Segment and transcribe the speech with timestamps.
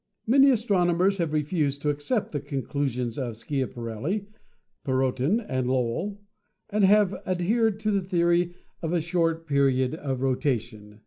[0.25, 4.25] Many astronomers have refused to accept the conclu sions of Schiaparelli,
[4.83, 6.19] Perrotin and Lowell,
[6.71, 10.99] and have ad hered to the theory of a short period of rotation.